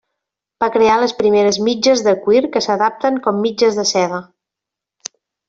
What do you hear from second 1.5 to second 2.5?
mitges de cuir